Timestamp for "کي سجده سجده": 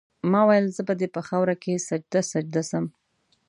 1.63-2.61